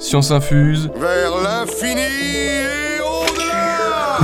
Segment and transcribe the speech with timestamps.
[0.00, 0.90] Science infuse.
[0.96, 4.18] Vers l'infini et au-delà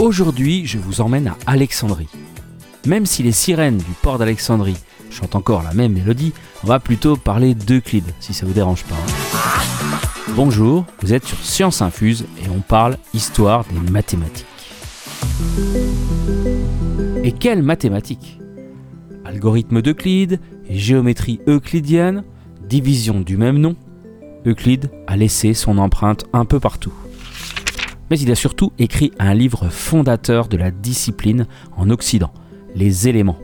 [0.00, 2.08] Aujourd'hui, je vous emmène à Alexandrie.
[2.86, 4.76] Même si les sirènes du port d'Alexandrie
[5.10, 6.32] chantent encore la même mélodie,
[6.64, 8.94] on va plutôt parler d'Euclide, si ça vous dérange pas.
[8.94, 9.40] hein.
[10.34, 14.46] Bonjour, vous êtes sur Science Infuse et on parle histoire des mathématiques.
[17.22, 18.38] Et quelles mathématiques
[19.30, 22.24] Algorithme d'Euclide, géométrie euclidienne,
[22.68, 23.76] division du même nom.
[24.44, 26.92] Euclide a laissé son empreinte un peu partout.
[28.10, 32.32] Mais il a surtout écrit un livre fondateur de la discipline en Occident,
[32.74, 33.38] les éléments.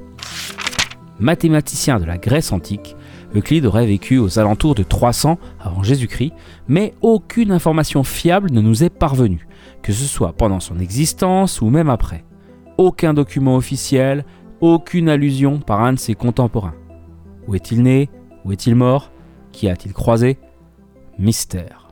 [1.20, 2.96] Mathématicien de la Grèce antique,
[3.36, 6.32] Euclide aurait vécu aux alentours de 300 avant Jésus-Christ,
[6.66, 9.46] mais aucune information fiable ne nous est parvenue,
[9.82, 12.24] que ce soit pendant son existence ou même après.
[12.76, 14.24] Aucun document officiel,
[14.60, 16.74] aucune allusion par un de ses contemporains.
[17.46, 18.08] Où est-il né?
[18.44, 19.10] Où est-il mort?
[19.52, 20.38] Qui a-t-il croisé?
[21.18, 21.88] Mystère.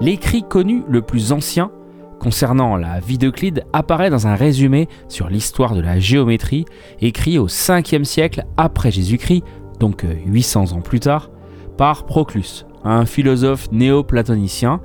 [0.00, 1.70] L'écrit connu le plus ancien
[2.22, 6.66] concernant la vie d'Euclide apparaît dans un résumé sur l'histoire de la géométrie
[7.00, 9.42] écrit au 5e siècle après Jésus-Christ,
[9.80, 11.30] donc euh, 800 ans plus tard,
[11.76, 14.80] par Proclus, un philosophe néo-platonicien,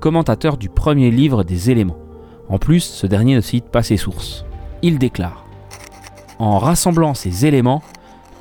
[0.00, 2.01] commentateur du premier livre des éléments.
[2.48, 4.44] En plus, ce dernier ne cite pas ses sources.
[4.82, 5.44] Il déclare
[6.38, 7.82] En rassemblant ces éléments,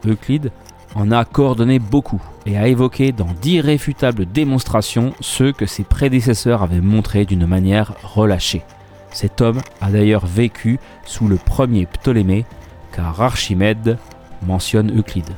[0.05, 0.51] Euclide
[0.95, 6.81] en a coordonné beaucoup et a évoqué dans d'irréfutables démonstrations ceux que ses prédécesseurs avaient
[6.81, 8.63] montrés d'une manière relâchée.
[9.11, 12.45] Cet homme a d'ailleurs vécu sous le premier Ptolémée,
[12.93, 13.97] car Archimède
[14.45, 15.29] mentionne Euclide.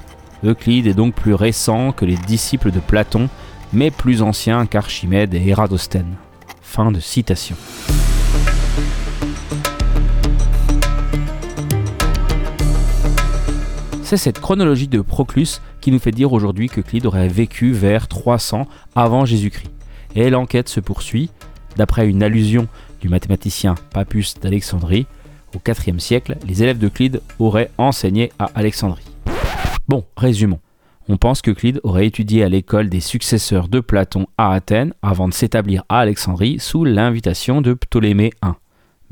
[0.45, 3.29] Euclide est donc plus récent que les disciples de Platon,
[3.71, 6.15] mais plus ancien qu'Archimède et Ératosthène.
[6.61, 7.55] Fin de citation.
[14.13, 18.67] C'est cette chronologie de Proclus qui nous fait dire aujourd'hui qu'Euclide aurait vécu vers 300
[18.95, 19.71] avant Jésus-Christ.
[20.13, 21.31] Et l'enquête se poursuit,
[21.77, 22.67] d'après une allusion
[23.01, 25.07] du mathématicien Papus d'Alexandrie,
[25.55, 29.07] au IVe siècle, les élèves d'Euclide auraient enseigné à Alexandrie.
[29.87, 30.59] Bon, résumons.
[31.09, 35.33] On pense qu'Euclide aurait étudié à l'école des successeurs de Platon à Athènes avant de
[35.33, 38.51] s'établir à Alexandrie sous l'invitation de Ptolémée I.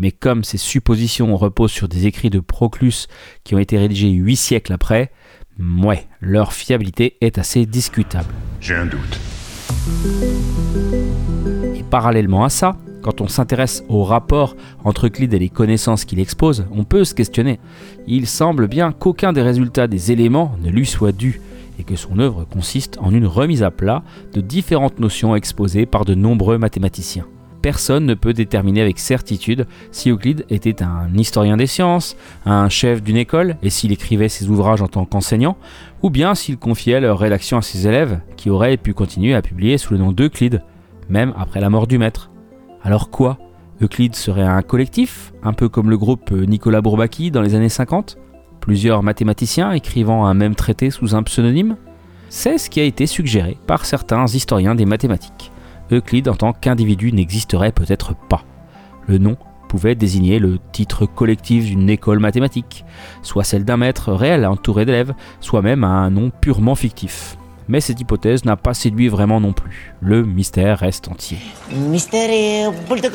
[0.01, 3.05] Mais comme ces suppositions reposent sur des écrits de Proclus
[3.43, 5.11] qui ont été rédigés huit siècles après,
[5.59, 8.33] ouais, leur fiabilité est assez discutable.
[8.59, 9.19] J'ai un doute.
[11.75, 16.19] Et parallèlement à ça, quand on s'intéresse au rapport entre Euclide et les connaissances qu'il
[16.19, 17.59] expose, on peut se questionner.
[18.07, 21.41] Il semble bien qu'aucun des résultats des éléments ne lui soit dû,
[21.77, 24.01] et que son œuvre consiste en une remise à plat
[24.33, 27.27] de différentes notions exposées par de nombreux mathématiciens.
[27.61, 33.03] Personne ne peut déterminer avec certitude si Euclide était un historien des sciences, un chef
[33.03, 35.57] d'une école, et s'il écrivait ses ouvrages en tant qu'enseignant,
[36.01, 39.77] ou bien s'il confiait leur rédaction à ses élèves, qui auraient pu continuer à publier
[39.77, 40.63] sous le nom d'Euclide,
[41.09, 42.31] même après la mort du maître.
[42.83, 43.37] Alors quoi?
[43.81, 48.17] Euclide serait un collectif, un peu comme le groupe Nicolas Bourbaki dans les années 50
[48.59, 51.77] Plusieurs mathématiciens écrivant un même traité sous un pseudonyme?
[52.29, 55.50] C'est ce qui a été suggéré par certains historiens des mathématiques.
[55.91, 58.43] Euclide en tant qu'individu n'existerait peut-être pas.
[59.07, 59.37] Le nom
[59.67, 62.85] pouvait désigner le titre collectif d'une école mathématique,
[63.21, 67.37] soit celle d'un maître réel entouré d'élèves, soit même un nom purement fictif.
[67.67, 69.93] Mais cette hypothèse n'a pas séduit vraiment non plus.
[70.01, 71.37] Le mystère reste entier.
[71.73, 73.13] Mystère Bulldog.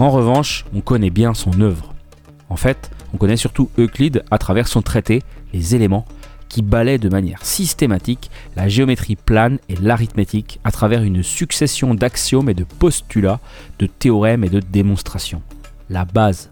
[0.00, 1.92] En revanche, on connaît bien son œuvre.
[2.48, 6.06] En fait, on connaît surtout Euclide à travers son traité Les éléments,
[6.48, 12.48] qui balaie de manière systématique la géométrie plane et l'arithmétique à travers une succession d'axiomes
[12.48, 13.40] et de postulats,
[13.78, 15.42] de théorèmes et de démonstrations.
[15.90, 16.50] La base.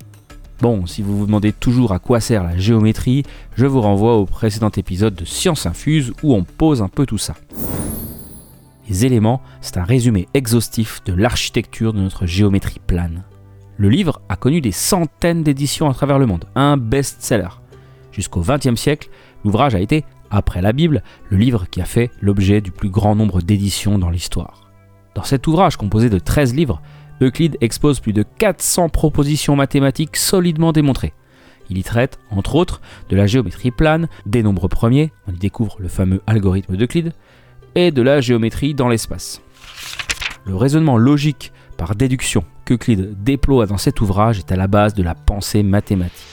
[0.60, 3.24] Bon, si vous vous demandez toujours à quoi sert la géométrie,
[3.56, 7.18] je vous renvoie au précédent épisode de Science Infuse où on pose un peu tout
[7.18, 7.34] ça.
[8.88, 13.24] Les éléments, c'est un résumé exhaustif de l'architecture de notre géométrie plane.
[13.78, 17.60] Le livre a connu des centaines d'éditions à travers le monde, un best-seller.
[18.10, 19.10] Jusqu'au XXe siècle,
[19.44, 23.14] l'ouvrage a été, après la Bible, le livre qui a fait l'objet du plus grand
[23.14, 24.70] nombre d'éditions dans l'histoire.
[25.14, 26.80] Dans cet ouvrage composé de 13 livres,
[27.20, 31.12] Euclide expose plus de 400 propositions mathématiques solidement démontrées.
[31.68, 32.80] Il y traite, entre autres,
[33.10, 37.12] de la géométrie plane, des nombres premiers, on y découvre le fameux algorithme d'Euclide,
[37.74, 39.42] et de la géométrie dans l'espace.
[40.46, 45.02] Le raisonnement logique par déduction qu'Euclide déploie dans cet ouvrage est à la base de
[45.02, 46.26] la pensée mathématique.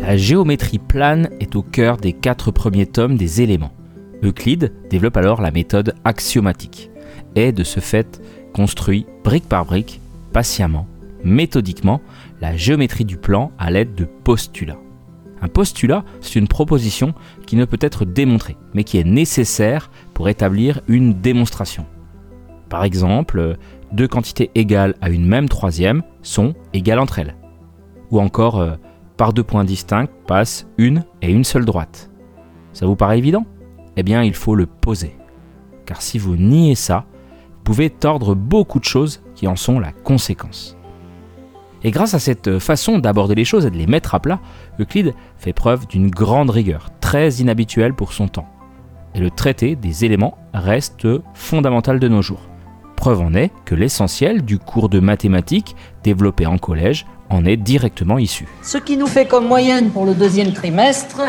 [0.00, 3.72] La géométrie plane est au cœur des quatre premiers tomes des éléments.
[4.22, 6.90] Euclide développe alors la méthode axiomatique
[7.36, 8.20] et de ce fait
[8.52, 10.00] construit brique par brique
[10.32, 10.86] patiemment,
[11.24, 12.00] méthodiquement,
[12.40, 14.78] la géométrie du plan à l'aide de postulats.
[15.40, 17.14] Un postulat, c'est une proposition
[17.46, 21.86] qui ne peut être démontrée, mais qui est nécessaire pour établir une démonstration.
[22.68, 23.56] Par exemple,
[23.92, 27.36] deux quantités égales à une même troisième sont égales entre elles.
[28.10, 28.74] Ou encore, euh,
[29.16, 32.10] par deux points distincts passent une et une seule droite.
[32.72, 33.46] Ça vous paraît évident?
[33.96, 35.16] Eh bien, il faut le poser.
[35.86, 37.04] Car si vous niez ça,
[37.56, 40.76] vous pouvez tordre beaucoup de choses qui en sont la conséquence.
[41.84, 44.40] Et grâce à cette façon d'aborder les choses et de les mettre à plat,
[44.80, 48.48] Euclide fait preuve d'une grande rigueur, très inhabituelle pour son temps.
[49.14, 52.48] Et le traité des éléments reste fondamental de nos jours.
[53.04, 58.16] Preuve en est que l'essentiel du cours de mathématiques développé en collège en est directement
[58.16, 58.48] issu.
[58.62, 61.20] Ce qui nous fait comme moyenne pour le deuxième trimestre,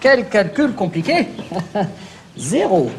[0.00, 1.28] quel calcul compliqué
[2.38, 2.90] Zéro.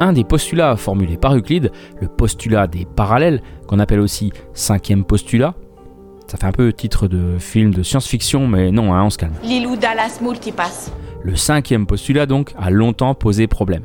[0.00, 5.52] Un des postulats formulés par Euclide, le postulat des parallèles, qu'on appelle aussi cinquième postulat,
[6.26, 9.34] ça fait un peu titre de film de science-fiction, mais non, hein, on se calme.
[9.42, 10.90] Lilou Dallas Multipass.
[11.22, 13.82] Le cinquième postulat donc a longtemps posé problème.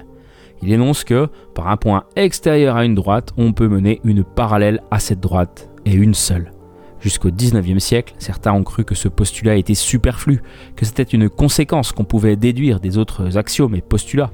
[0.62, 4.82] Il énonce que, par un point extérieur à une droite, on peut mener une parallèle
[4.92, 6.52] à cette droite, et une seule.
[7.00, 10.42] Jusqu'au 19e siècle, certains ont cru que ce postulat était superflu,
[10.76, 14.32] que c'était une conséquence qu'on pouvait déduire des autres axiomes et postulats.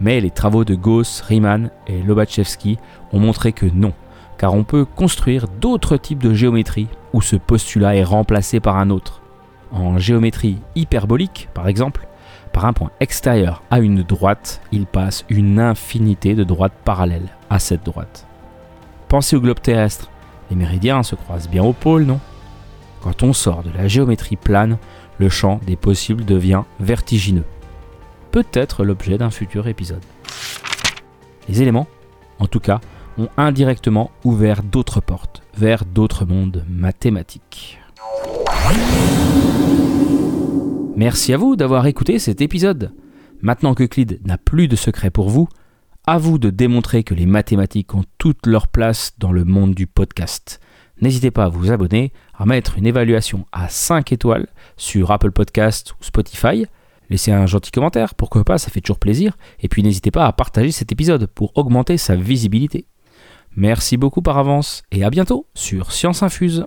[0.00, 2.78] Mais les travaux de Gauss, Riemann et Lobachevsky
[3.12, 3.92] ont montré que non,
[4.38, 8.90] car on peut construire d'autres types de géométrie où ce postulat est remplacé par un
[8.90, 9.20] autre.
[9.70, 12.07] En géométrie hyperbolique, par exemple,
[12.58, 17.60] par un point extérieur à une droite, il passe une infinité de droites parallèles à
[17.60, 18.26] cette droite.
[19.06, 20.10] Pensez au globe terrestre.
[20.50, 22.18] Les méridiens se croisent bien au pôle, non?
[23.00, 24.78] Quand on sort de la géométrie plane,
[25.18, 27.44] le champ des possibles devient vertigineux.
[28.32, 30.02] Peut-être l'objet d'un futur épisode.
[31.48, 31.86] Les éléments,
[32.40, 32.80] en tout cas,
[33.18, 37.78] ont indirectement ouvert d'autres portes, vers d'autres mondes mathématiques.
[40.98, 42.90] Merci à vous d'avoir écouté cet épisode.
[43.40, 45.48] Maintenant qu'Euclide n'a plus de secret pour vous,
[46.08, 49.86] à vous de démontrer que les mathématiques ont toute leur place dans le monde du
[49.86, 50.58] podcast.
[51.00, 55.92] N'hésitez pas à vous abonner, à mettre une évaluation à 5 étoiles sur Apple Podcast
[55.92, 56.66] ou Spotify.
[57.10, 59.36] Laissez un gentil commentaire, pourquoi pas, ça fait toujours plaisir.
[59.60, 62.86] Et puis n'hésitez pas à partager cet épisode pour augmenter sa visibilité.
[63.54, 66.66] Merci beaucoup par avance et à bientôt sur Science Infuse.